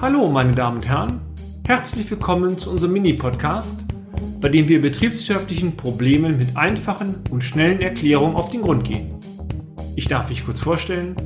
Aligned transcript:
Hallo, 0.00 0.28
meine 0.28 0.50
Damen 0.50 0.78
und 0.78 0.88
Herren. 0.88 1.20
Herzlich 1.66 2.10
willkommen 2.10 2.58
zu 2.58 2.70
unserem 2.70 2.92
Mini-Podcast, 2.92 3.84
bei 4.40 4.48
dem 4.50 4.68
wir 4.68 4.82
betriebswirtschaftlichen 4.82 5.76
Problemen 5.76 6.36
mit 6.36 6.56
einfachen 6.56 7.22
und 7.30 7.42
schnellen 7.42 7.80
Erklärungen 7.80 8.36
auf 8.36 8.50
den 8.50 8.60
Grund 8.62 8.84
gehen. 8.84 9.14
Ich 9.96 10.06
darf 10.08 10.28
mich 10.28 10.44
kurz 10.44 10.60
vorstellen. 10.60 11.16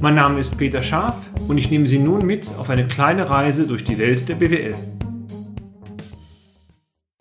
Mein 0.00 0.16
Name 0.16 0.40
ist 0.40 0.58
Peter 0.58 0.82
Scharf 0.82 1.30
und 1.46 1.58
ich 1.58 1.70
nehme 1.70 1.86
Sie 1.86 1.98
nun 1.98 2.26
mit 2.26 2.50
auf 2.58 2.70
eine 2.70 2.88
kleine 2.88 3.30
Reise 3.30 3.66
durch 3.66 3.84
die 3.84 3.98
Welt 3.98 4.28
der 4.28 4.34
BWL. 4.34 4.74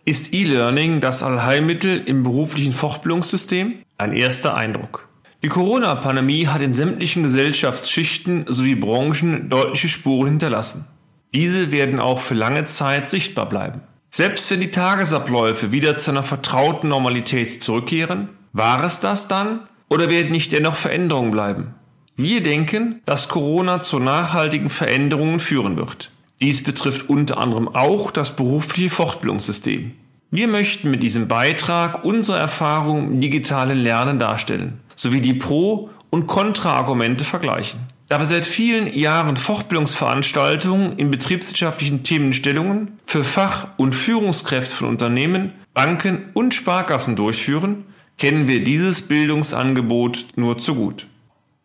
Ist 0.05 0.33
E-Learning 0.33 1.01
das 1.01 1.21
Allheilmittel 1.21 2.01
im 2.05 2.23
beruflichen 2.23 2.73
Fortbildungssystem? 2.73 3.75
Ein 3.97 4.13
erster 4.13 4.55
Eindruck. 4.55 5.07
Die 5.45 5.49
Corona-Pandemie 5.49 6.47
hat 6.47 6.63
in 6.63 6.73
sämtlichen 6.73 7.21
Gesellschaftsschichten 7.21 8.45
sowie 8.47 8.73
Branchen 8.73 9.47
deutliche 9.47 9.89
Spuren 9.89 10.29
hinterlassen. 10.29 10.87
Diese 11.35 11.71
werden 11.71 11.99
auch 11.99 12.17
für 12.17 12.33
lange 12.33 12.65
Zeit 12.65 13.11
sichtbar 13.11 13.47
bleiben. 13.47 13.81
Selbst 14.09 14.49
wenn 14.49 14.61
die 14.61 14.71
Tagesabläufe 14.71 15.71
wieder 15.71 15.95
zu 15.97 16.09
einer 16.09 16.23
vertrauten 16.23 16.89
Normalität 16.89 17.61
zurückkehren, 17.61 18.29
war 18.53 18.83
es 18.83 19.01
das 19.01 19.27
dann 19.27 19.59
oder 19.87 20.09
werden 20.09 20.31
nicht 20.31 20.51
dennoch 20.51 20.73
Veränderungen 20.73 21.29
bleiben? 21.29 21.75
Wir 22.15 22.41
denken, 22.41 23.03
dass 23.05 23.29
Corona 23.29 23.81
zu 23.81 23.99
nachhaltigen 23.99 24.69
Veränderungen 24.69 25.39
führen 25.39 25.77
wird. 25.77 26.09
Dies 26.41 26.63
betrifft 26.63 27.07
unter 27.07 27.37
anderem 27.37 27.67
auch 27.67 28.09
das 28.09 28.35
berufliche 28.35 28.89
Fortbildungssystem. 28.89 29.91
Wir 30.35 30.49
möchten 30.49 30.91
mit 30.91 31.01
diesem 31.01 31.29
Beitrag 31.29 32.03
unsere 32.03 32.37
Erfahrungen 32.37 33.13
im 33.13 33.21
digitalen 33.21 33.77
Lernen 33.77 34.19
darstellen 34.19 34.81
sowie 34.97 35.21
die 35.21 35.33
Pro- 35.33 35.89
und 36.09 36.27
Kontraargumente 36.27 37.23
vergleichen. 37.23 37.79
Da 38.09 38.19
wir 38.19 38.25
seit 38.25 38.45
vielen 38.45 38.91
Jahren 38.91 39.37
Fortbildungsveranstaltungen 39.37 40.97
in 40.97 41.09
betriebswirtschaftlichen 41.09 42.03
Themenstellungen 42.03 42.99
für 43.05 43.23
Fach- 43.23 43.69
und 43.77 43.95
Führungskräfte 43.95 44.75
von 44.75 44.89
Unternehmen, 44.89 45.53
Banken 45.73 46.25
und 46.33 46.53
Sparkassen 46.53 47.15
durchführen, 47.15 47.85
kennen 48.17 48.49
wir 48.49 48.61
dieses 48.61 49.03
Bildungsangebot 49.03 50.25
nur 50.35 50.57
zu 50.57 50.75
gut. 50.75 51.07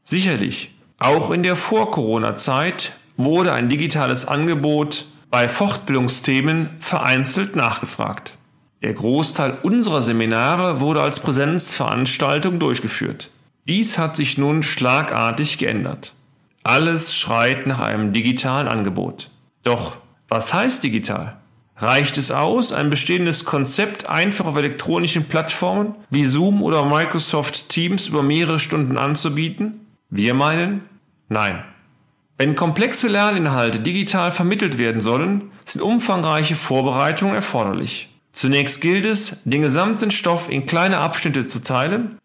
Sicherlich, 0.05 0.77
auch 1.01 1.33
in 1.33 1.43
der 1.43 1.57
Vor-Corona-Zeit 1.57 2.93
wurde 3.17 3.53
ein 3.53 3.69
digitales 3.69 4.29
Angebot 4.29 5.07
bei 5.29 5.49
Fortbildungsthemen 5.49 6.71
vereinzelt 6.79 7.57
nachgefragt. 7.57 8.37
Der 8.83 8.95
Großteil 8.95 9.59
unserer 9.63 10.01
Seminare 10.01 10.81
wurde 10.81 11.03
als 11.03 11.21
Präsenzveranstaltung 11.21 12.59
durchgeführt. 12.59 13.29
Dies 13.69 13.99
hat 13.99 14.17
sich 14.17 14.39
nun 14.39 14.63
schlagartig 14.63 15.59
geändert. 15.59 16.15
Alles 16.63 17.15
schreit 17.15 17.67
nach 17.67 17.81
einem 17.81 18.13
digitalen 18.13 18.69
Angebot. 18.69 19.31
Doch 19.63 19.97
was 20.29 20.55
heißt 20.55 20.83
digital? 20.83 21.37
Reicht 21.77 22.19
es 22.19 22.31
aus, 22.31 22.73
ein 22.73 22.91
bestehendes 22.91 23.47
Konzept 23.47 24.07
einfach 24.07 24.45
auf 24.47 24.57
elektronischen 24.57 25.25
Plattformen 25.25 25.95
wie 26.11 26.27
Zoom 26.27 26.63
oder 26.63 26.85
Microsoft 26.85 27.71
Teams 27.71 28.09
über 28.09 28.23
mehrere 28.23 28.59
Stunden 28.59 28.99
anzubieten? 28.99 29.87
Wir 30.11 30.35
meinen, 30.35 30.83
nein. 31.29 31.65
Wenn 32.37 32.55
komplexe 32.55 33.09
Lerninhalte 33.09 33.81
digital 33.81 34.31
vermittelt 34.31 34.79
werden 34.79 35.01
sollen, 35.01 35.51
sind 35.65 35.81
umfangreiche 35.81 36.55
Vorbereitungen 36.55 37.35
erforderlich. 37.35 38.10
Zunächst 38.33 38.81
gilt 38.81 39.07
es, 39.07 39.37
den 39.45 39.63
gesamten 39.63 40.11
Stoff 40.11 40.51
in 40.51 40.67
kleine 40.67 40.99
Abschnitte 40.99 41.47
zu 41.47 41.63
teilen 41.63 42.19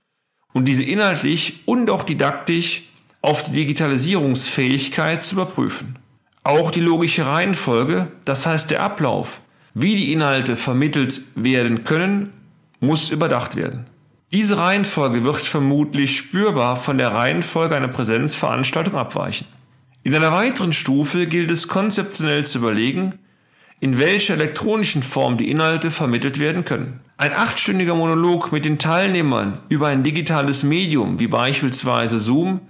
und 0.53 0.65
diese 0.65 0.83
inhaltlich 0.83 1.63
und 1.65 1.89
auch 1.89 2.03
didaktisch 2.03 2.83
auf 3.21 3.43
die 3.43 3.51
Digitalisierungsfähigkeit 3.51 5.23
zu 5.23 5.35
überprüfen. 5.35 5.97
Auch 6.43 6.69
die 6.69 6.79
logische 6.79 7.25
Reihenfolge, 7.25 8.11
das 8.23 8.45
heißt 8.45 8.69
der 8.69 8.83
Ablauf, 8.83 9.41
wie 9.73 9.95
die 9.95 10.13
Inhalte 10.13 10.55
vermittelt 10.55 11.21
werden 11.35 11.83
können, 11.83 12.31
muss 12.79 13.09
überdacht 13.09 13.55
werden. 13.55 13.87
Diese 14.31 14.57
Reihenfolge 14.57 15.23
wird 15.23 15.37
vermutlich 15.37 16.17
spürbar 16.17 16.75
von 16.75 16.97
der 16.97 17.13
Reihenfolge 17.13 17.75
einer 17.75 17.87
Präsenzveranstaltung 17.87 18.95
abweichen. 18.95 19.47
In 20.03 20.13
einer 20.13 20.31
weiteren 20.31 20.71
Stufe 20.71 21.25
gilt 21.25 21.49
es 21.49 21.67
konzeptionell 21.67 22.45
zu 22.45 22.59
überlegen, 22.59 23.15
in 23.85 23.99
welcher 23.99 24.33
elektronischen 24.33 25.03
Form 25.03 25.37
die 25.37 25.51
Inhalte 25.51 25.91
vermittelt 25.91 26.39
werden 26.39 26.65
können. 26.65 27.01
Ein 27.17 27.33
achtstündiger 27.33 27.93
Monolog 27.93 28.51
mit 28.51 28.65
den 28.65 28.79
Teilnehmern 28.79 29.59
über 29.69 29.89
ein 29.89 30.01
digitales 30.01 30.63
Medium 30.63 31.19
wie 31.19 31.27
beispielsweise 31.27 32.19
Zoom 32.19 32.61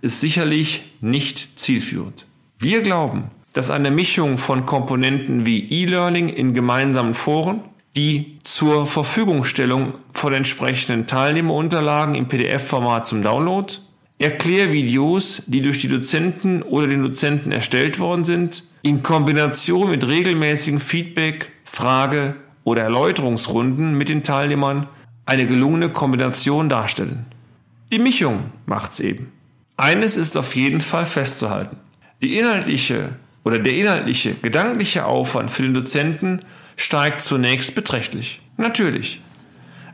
ist 0.00 0.20
sicherlich 0.20 0.92
nicht 1.00 1.58
zielführend. 1.58 2.24
Wir 2.60 2.82
glauben, 2.82 3.32
dass 3.52 3.68
eine 3.68 3.90
Mischung 3.90 4.38
von 4.38 4.64
Komponenten 4.64 5.44
wie 5.44 5.58
E-Learning 5.58 6.28
in 6.28 6.54
gemeinsamen 6.54 7.14
Foren, 7.14 7.62
die 7.96 8.38
zur 8.44 8.86
Verfügungstellung 8.86 9.94
von 10.12 10.32
entsprechenden 10.32 11.08
Teilnehmerunterlagen 11.08 12.14
im 12.14 12.28
PDF-Format 12.28 13.06
zum 13.06 13.24
Download, 13.24 13.74
Erklärvideos, 14.20 15.42
die 15.48 15.62
durch 15.62 15.80
die 15.80 15.88
Dozenten 15.88 16.62
oder 16.62 16.86
den 16.86 17.02
Dozenten 17.02 17.50
erstellt 17.50 17.98
worden 17.98 18.22
sind, 18.22 18.62
in 18.82 19.02
Kombination 19.02 19.90
mit 19.90 20.06
regelmäßigen 20.06 20.80
Feedback, 20.80 21.52
Frage 21.64 22.36
oder 22.64 22.82
Erläuterungsrunden 22.82 23.96
mit 23.96 24.08
den 24.08 24.24
Teilnehmern 24.24 24.88
eine 25.26 25.46
gelungene 25.46 25.90
Kombination 25.90 26.68
darstellen. 26.68 27.26
Die 27.92 27.98
Mischung 27.98 28.50
macht's 28.66 29.00
eben. 29.00 29.32
Eines 29.76 30.16
ist 30.16 30.36
auf 30.36 30.54
jeden 30.56 30.80
Fall 30.80 31.06
festzuhalten. 31.06 31.76
Die 32.22 32.36
inhaltliche 32.36 33.16
oder 33.44 33.58
der 33.58 33.74
inhaltliche, 33.74 34.34
gedankliche 34.34 35.06
Aufwand 35.06 35.50
für 35.50 35.62
den 35.62 35.74
Dozenten 35.74 36.42
steigt 36.76 37.20
zunächst 37.20 37.74
beträchtlich. 37.74 38.40
Natürlich. 38.56 39.20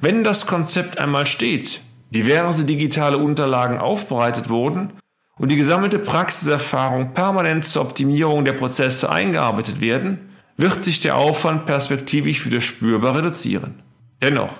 Wenn 0.00 0.24
das 0.24 0.46
Konzept 0.46 0.98
einmal 0.98 1.26
steht, 1.26 1.80
diverse 2.10 2.64
digitale 2.64 3.18
Unterlagen 3.18 3.78
aufbereitet 3.78 4.48
wurden 4.48 4.92
und 5.38 5.50
die 5.50 5.56
gesammelte 5.56 5.98
Praxiserfahrung 5.98 7.12
permanent 7.12 7.64
zur 7.64 7.82
Optimierung 7.82 8.44
der 8.44 8.54
Prozesse 8.54 9.10
eingearbeitet 9.10 9.80
werden, 9.80 10.30
wird 10.56 10.82
sich 10.82 11.00
der 11.00 11.16
Aufwand 11.16 11.66
perspektivisch 11.66 12.46
wieder 12.46 12.60
spürbar 12.60 13.16
reduzieren. 13.16 13.82
Dennoch, 14.22 14.54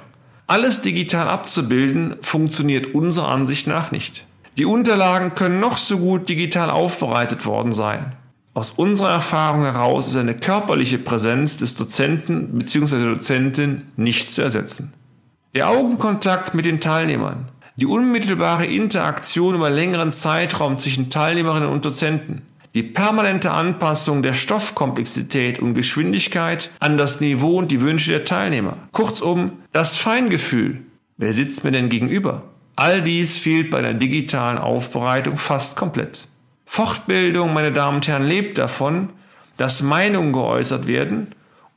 alles 0.46 0.82
digital 0.82 1.28
abzubilden 1.28 2.16
funktioniert 2.20 2.94
unserer 2.94 3.28
Ansicht 3.28 3.66
nach 3.66 3.90
nicht. 3.90 4.26
Die 4.58 4.66
Unterlagen 4.66 5.34
können 5.34 5.60
noch 5.60 5.76
so 5.76 5.98
gut 5.98 6.28
digital 6.28 6.70
aufbereitet 6.70 7.46
worden 7.46 7.72
sein. 7.72 8.12
Aus 8.54 8.70
unserer 8.70 9.10
Erfahrung 9.10 9.64
heraus 9.64 10.08
ist 10.08 10.16
eine 10.16 10.34
körperliche 10.34 10.98
Präsenz 10.98 11.58
des 11.58 11.76
Dozenten 11.76 12.58
bzw. 12.58 13.04
Dozentin 13.04 13.82
nicht 13.96 14.30
zu 14.30 14.42
ersetzen. 14.42 14.94
Der 15.54 15.68
Augenkontakt 15.68 16.54
mit 16.54 16.64
den 16.64 16.80
Teilnehmern, 16.80 17.48
die 17.76 17.86
unmittelbare 17.86 18.66
Interaktion 18.66 19.54
über 19.54 19.70
längeren 19.70 20.12
Zeitraum 20.12 20.78
zwischen 20.78 21.10
Teilnehmerinnen 21.10 21.68
und 21.68 21.84
Dozenten, 21.84 22.42
die 22.74 22.82
permanente 22.82 23.52
Anpassung 23.52 24.22
der 24.22 24.32
Stoffkomplexität 24.32 25.58
und 25.58 25.74
Geschwindigkeit 25.74 26.70
an 26.80 26.96
das 26.96 27.20
Niveau 27.20 27.56
und 27.56 27.70
die 27.70 27.80
Wünsche 27.80 28.12
der 28.12 28.24
Teilnehmer. 28.24 28.76
Kurzum, 28.92 29.52
das 29.72 29.96
Feingefühl. 29.96 30.82
Wer 31.18 31.32
sitzt 31.32 31.64
mir 31.64 31.72
denn 31.72 31.88
gegenüber? 31.88 32.42
All 32.76 33.02
dies 33.02 33.38
fehlt 33.38 33.70
bei 33.70 33.80
der 33.80 33.94
digitalen 33.94 34.58
Aufbereitung 34.58 35.38
fast 35.38 35.76
komplett. 35.76 36.28
Fortbildung, 36.66 37.54
meine 37.54 37.72
Damen 37.72 37.96
und 37.96 38.08
Herren, 38.08 38.26
lebt 38.26 38.58
davon, 38.58 39.10
dass 39.56 39.82
Meinungen 39.82 40.32
geäußert 40.32 40.86
werden 40.86 41.28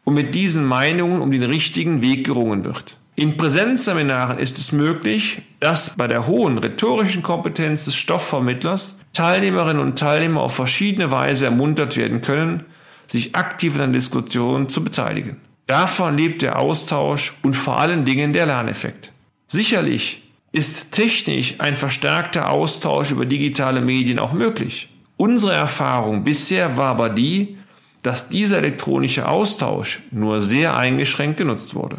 und 0.03 0.13
mit 0.16 0.35
diesen 0.35 0.66
Meinungen 0.66 1.21
um 1.21 1.31
den 1.31 1.43
richtigen 1.43 2.01
Weg 2.01 2.25
gerungen 2.25 2.66
wird. 2.66 2.97
In 3.19 3.35
Präsenzseminaren 3.35 4.40
ist 4.40 4.57
es 4.59 4.72
möglich, 4.72 5.41
dass 5.59 5.97
bei 5.97 6.07
der 6.07 6.25
hohen 6.25 6.57
rhetorischen 6.57 7.22
Kompetenz 7.22 7.84
des 7.84 7.97
Stoffvermittlers 7.97 8.97
Teilnehmerinnen 9.12 9.81
und 9.81 10.00
Teilnehmer 10.00 10.40
auf 10.40 10.56
verschiedene 10.56 11.12
Weise 11.12 11.44
ermuntert 11.44 11.97
werden 11.97 12.22
können, 12.22 12.64
sich 13.08 13.35
aktiv 13.35 13.73
in 13.73 13.79
der 13.79 13.88
Diskussion 13.88 14.70
zu 14.70 14.85
beteiligen. 14.85 15.35
Davon 15.67 16.16
lebt 16.16 16.43
der 16.43 16.59
Austausch 16.59 17.34
und 17.43 17.58
vor 17.58 17.78
allen 17.78 18.05
Dingen 18.05 18.32
der 18.32 18.46
Lerneffekt. 18.46 19.11
Sicherlich 19.49 20.23
ist 20.53 20.93
technisch 20.93 21.55
ein 21.58 21.76
verstärkter 21.76 22.49
Austausch 22.49 23.11
über 23.11 23.26
digitale 23.26 23.82
Medien 23.82 24.20
auch 24.20 24.32
möglich. 24.32 24.88
Unsere 25.17 25.52
Erfahrung 25.52 26.23
bisher 26.23 26.78
war 26.78 26.91
aber 26.91 27.09
die, 27.09 27.58
dass 28.02 28.29
dieser 28.29 28.59
elektronische 28.59 29.28
Austausch 29.28 29.99
nur 30.09 30.40
sehr 30.40 30.78
eingeschränkt 30.78 31.35
genutzt 31.35 31.76
wurde. 31.76 31.97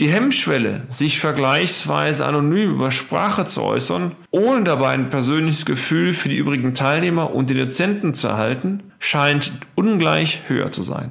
Die 0.00 0.12
Hemmschwelle, 0.12 0.82
sich 0.90 1.18
vergleichsweise 1.18 2.24
anonym 2.24 2.70
über 2.70 2.92
Sprache 2.92 3.46
zu 3.46 3.64
äußern, 3.64 4.12
ohne 4.30 4.62
dabei 4.62 4.90
ein 4.90 5.10
persönliches 5.10 5.64
Gefühl 5.66 6.14
für 6.14 6.28
die 6.28 6.36
übrigen 6.36 6.72
Teilnehmer 6.72 7.34
und 7.34 7.50
die 7.50 7.58
Dozenten 7.58 8.14
zu 8.14 8.28
erhalten, 8.28 8.92
scheint 9.00 9.50
ungleich 9.74 10.42
höher 10.46 10.70
zu 10.70 10.84
sein. 10.84 11.10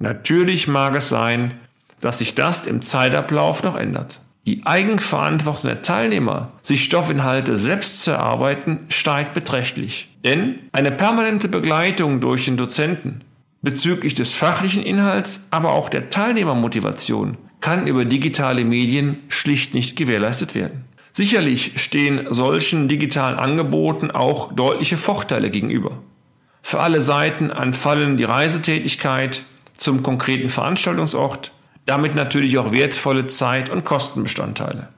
Natürlich 0.00 0.66
mag 0.66 0.96
es 0.96 1.08
sein, 1.08 1.54
dass 2.00 2.18
sich 2.18 2.34
das 2.34 2.66
im 2.66 2.82
Zeitablauf 2.82 3.62
noch 3.62 3.76
ändert. 3.76 4.18
Die 4.46 4.66
Eigenverantwortung 4.66 5.70
der 5.70 5.82
Teilnehmer, 5.82 6.50
sich 6.60 6.82
Stoffinhalte 6.82 7.56
selbst 7.56 8.02
zu 8.02 8.10
erarbeiten, 8.10 8.80
steigt 8.88 9.32
beträchtlich. 9.34 10.10
Denn 10.24 10.58
eine 10.72 10.90
permanente 10.90 11.46
Begleitung 11.46 12.20
durch 12.20 12.46
den 12.46 12.56
Dozenten 12.56 13.20
bezüglich 13.62 14.14
des 14.14 14.34
fachlichen 14.34 14.82
Inhalts, 14.82 15.46
aber 15.52 15.72
auch 15.72 15.88
der 15.88 16.10
Teilnehmermotivation 16.10 17.38
kann 17.64 17.86
über 17.86 18.04
digitale 18.04 18.62
Medien 18.62 19.22
schlicht 19.30 19.72
nicht 19.72 19.96
gewährleistet 19.96 20.54
werden. 20.54 20.84
Sicherlich 21.12 21.80
stehen 21.80 22.26
solchen 22.28 22.88
digitalen 22.88 23.38
Angeboten 23.38 24.10
auch 24.10 24.52
deutliche 24.52 24.98
Vorteile 24.98 25.48
gegenüber. 25.48 25.92
Für 26.60 26.80
alle 26.80 27.00
Seiten 27.00 27.50
anfallen 27.50 28.18
die 28.18 28.24
Reisetätigkeit 28.24 29.40
zum 29.72 30.02
konkreten 30.02 30.50
Veranstaltungsort, 30.50 31.52
damit 31.86 32.14
natürlich 32.14 32.58
auch 32.58 32.70
wertvolle 32.70 33.28
Zeit- 33.28 33.70
und 33.70 33.86
Kostenbestandteile. 33.86 34.90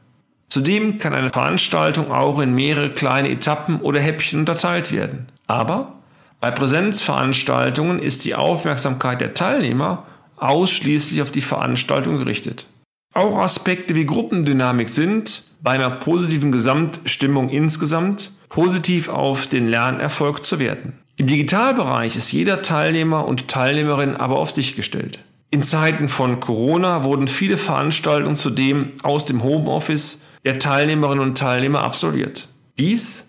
Zudem 0.49 0.99
kann 0.99 1.15
eine 1.15 1.31
Veranstaltung 1.31 2.11
auch 2.11 2.41
in 2.41 2.53
mehrere 2.53 2.91
kleine 2.91 3.31
Etappen 3.31 3.81
oder 3.81 4.01
Häppchen 4.01 4.41
unterteilt 4.41 4.91
werden. 4.91 5.29
Aber 5.47 5.93
bei 6.41 6.51
Präsenzveranstaltungen 6.51 8.01
ist 8.01 8.25
die 8.25 8.35
Aufmerksamkeit 8.35 9.21
der 9.21 9.35
Teilnehmer 9.35 10.05
ausschließlich 10.37 11.23
auf 11.23 11.31
die 11.31 11.41
Veranstaltung 11.41 12.19
gerichtet. 12.19 12.67
Auch 13.15 13.39
Aspekte 13.39 13.95
wie 13.95 14.05
Gruppendynamik 14.05 14.89
sind 14.89 15.43
bei 15.63 15.71
einer 15.71 15.91
positiven 15.91 16.53
Gesamtstimmung 16.53 17.49
insgesamt 17.49 18.31
positiv 18.49 19.09
auf 19.09 19.47
den 19.47 19.69
Lernerfolg 19.69 20.45
zu 20.45 20.59
werten. 20.59 20.99
Im 21.17 21.27
Digitalbereich 21.27 22.15
ist 22.17 22.31
jeder 22.31 22.61
Teilnehmer 22.61 23.27
und 23.27 23.49
Teilnehmerin 23.49 24.17
aber 24.17 24.39
auf 24.39 24.51
sich 24.51 24.77
gestellt. 24.77 25.19
In 25.51 25.63
Zeiten 25.63 26.09
von 26.09 26.41
Corona 26.41 27.05
wurden 27.05 27.29
viele 27.29 27.57
Veranstaltungen 27.57 28.37
zudem 28.37 28.93
aus 29.03 29.25
dem 29.25 29.43
Homeoffice 29.43 30.21
der 30.45 30.59
Teilnehmerinnen 30.59 31.25
und 31.25 31.39
Teilnehmer 31.39 31.83
absolviert. 31.83 32.49
Dies, 32.79 33.27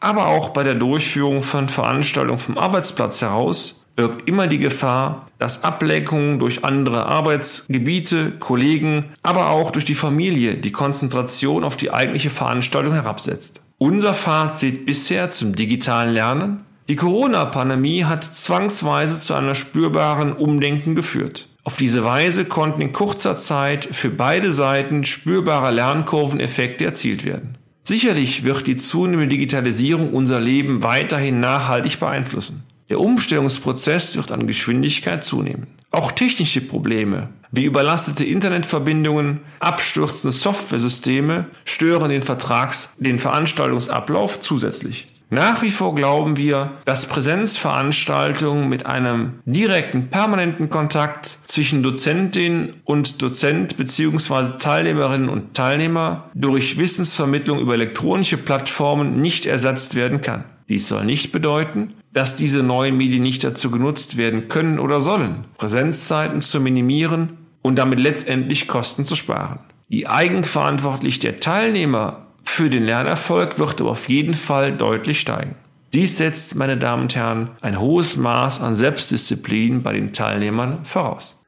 aber 0.00 0.28
auch 0.28 0.50
bei 0.50 0.64
der 0.64 0.74
Durchführung 0.74 1.42
von 1.42 1.68
Veranstaltungen 1.68 2.38
vom 2.38 2.56
Arbeitsplatz 2.56 3.20
heraus, 3.20 3.77
birgt 3.98 4.28
immer 4.28 4.46
die 4.46 4.60
Gefahr, 4.60 5.26
dass 5.38 5.64
Ablenkungen 5.64 6.38
durch 6.38 6.64
andere 6.64 7.06
Arbeitsgebiete, 7.06 8.30
Kollegen, 8.38 9.06
aber 9.24 9.50
auch 9.50 9.72
durch 9.72 9.84
die 9.84 9.96
Familie 9.96 10.54
die 10.54 10.70
Konzentration 10.70 11.64
auf 11.64 11.76
die 11.76 11.92
eigentliche 11.92 12.30
Veranstaltung 12.30 12.92
herabsetzt. 12.92 13.60
Unser 13.76 14.14
Fazit 14.14 14.86
bisher 14.86 15.32
zum 15.32 15.56
digitalen 15.56 16.14
Lernen? 16.14 16.60
Die 16.88 16.94
Corona-Pandemie 16.94 18.04
hat 18.04 18.22
zwangsweise 18.22 19.20
zu 19.20 19.34
einer 19.34 19.56
spürbaren 19.56 20.32
Umdenken 20.32 20.94
geführt. 20.94 21.48
Auf 21.64 21.76
diese 21.76 22.04
Weise 22.04 22.44
konnten 22.44 22.80
in 22.80 22.92
kurzer 22.92 23.36
Zeit 23.36 23.88
für 23.90 24.10
beide 24.10 24.52
Seiten 24.52 25.04
spürbare 25.04 25.72
Lernkurveneffekte 25.72 26.84
erzielt 26.84 27.24
werden. 27.24 27.58
Sicherlich 27.82 28.44
wird 28.44 28.68
die 28.68 28.76
zunehmende 28.76 29.34
Digitalisierung 29.34 30.12
unser 30.12 30.38
Leben 30.38 30.84
weiterhin 30.84 31.40
nachhaltig 31.40 31.98
beeinflussen. 31.98 32.62
Der 32.88 33.00
Umstellungsprozess 33.00 34.16
wird 34.16 34.32
an 34.32 34.46
Geschwindigkeit 34.46 35.22
zunehmen. 35.22 35.66
Auch 35.90 36.12
technische 36.12 36.60
Probleme 36.60 37.28
wie 37.50 37.64
überlastete 37.64 38.24
Internetverbindungen, 38.24 39.40
abstürzende 39.58 40.32
Softwaresysteme 40.32 41.46
stören 41.64 42.10
den 42.10 42.22
Vertrags-, 42.22 42.94
den 42.98 43.18
Veranstaltungsablauf 43.18 44.40
zusätzlich. 44.40 45.06
Nach 45.30 45.60
wie 45.60 45.70
vor 45.70 45.94
glauben 45.94 46.38
wir, 46.38 46.72
dass 46.86 47.04
Präsenzveranstaltungen 47.04 48.68
mit 48.68 48.86
einem 48.86 49.40
direkten, 49.44 50.08
permanenten 50.08 50.70
Kontakt 50.70 51.38
zwischen 51.44 51.82
Dozentin 51.82 52.76
und 52.84 53.20
Dozent 53.20 53.76
bzw. 53.76 54.56
Teilnehmerinnen 54.58 55.28
und 55.28 55.52
Teilnehmer 55.52 56.30
durch 56.34 56.78
Wissensvermittlung 56.78 57.58
über 57.60 57.74
elektronische 57.74 58.38
Plattformen 58.38 59.20
nicht 59.20 59.44
ersetzt 59.44 59.96
werden 59.96 60.22
kann. 60.22 60.44
Dies 60.70 60.88
soll 60.88 61.04
nicht 61.04 61.30
bedeuten, 61.30 61.94
dass 62.18 62.34
diese 62.34 62.64
neuen 62.64 62.96
Medien 62.96 63.22
nicht 63.22 63.44
dazu 63.44 63.70
genutzt 63.70 64.16
werden 64.16 64.48
können 64.48 64.80
oder 64.80 65.00
sollen, 65.00 65.44
Präsenzzeiten 65.56 66.42
zu 66.42 66.58
minimieren 66.58 67.38
und 67.62 67.76
damit 67.76 68.00
letztendlich 68.00 68.66
Kosten 68.66 69.04
zu 69.04 69.14
sparen. 69.14 69.60
Die 69.88 70.08
Eigenverantwortlich 70.08 71.20
der 71.20 71.38
Teilnehmer 71.38 72.26
für 72.42 72.70
den 72.70 72.82
Lernerfolg 72.82 73.60
wird 73.60 73.80
aber 73.80 73.90
auf 73.90 74.08
jeden 74.08 74.34
Fall 74.34 74.76
deutlich 74.76 75.20
steigen. 75.20 75.54
Dies 75.94 76.18
setzt, 76.18 76.56
meine 76.56 76.76
Damen 76.76 77.02
und 77.02 77.14
Herren, 77.14 77.50
ein 77.60 77.78
hohes 77.78 78.16
Maß 78.16 78.62
an 78.62 78.74
Selbstdisziplin 78.74 79.84
bei 79.84 79.92
den 79.92 80.12
Teilnehmern 80.12 80.84
voraus. 80.84 81.44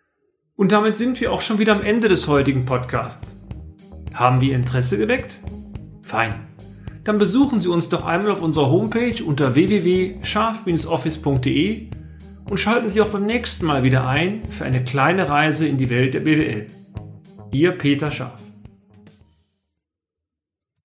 Und 0.55 0.71
damit 0.71 0.95
sind 0.95 1.21
wir 1.21 1.33
auch 1.33 1.41
schon 1.41 1.59
wieder 1.59 1.73
am 1.73 1.83
Ende 1.83 2.07
des 2.07 2.29
heutigen 2.29 2.65
Podcasts. 2.65 3.35
Haben 4.15 4.41
wir 4.41 4.55
Interesse 4.55 4.99
geweckt? 4.99 5.41
Fein. 6.03 6.50
Dann 7.05 7.19
besuchen 7.19 7.61
Sie 7.61 7.69
uns 7.69 7.89
doch 7.89 8.05
einmal 8.05 8.33
auf 8.33 8.43
unserer 8.43 8.69
Homepage 8.71 9.25
unter 9.25 9.55
www.scharf-office.de 9.55 11.87
und 12.49 12.59
schalten 12.59 12.89
Sie 12.91 13.01
auch 13.01 13.09
beim 13.09 13.27
nächsten 13.27 13.65
Mal 13.65 13.83
wieder 13.83 14.07
ein 14.07 14.45
für 14.45 14.65
eine 14.65 14.85
kleine 14.85 15.31
Reise 15.31 15.67
in 15.67 15.79
die 15.79 15.89
Welt 15.89 16.13
der 16.15 16.21
BWL. 16.21 16.67
Ihr 17.53 17.73
Peter 17.73 18.11
Scharf. 18.11 18.50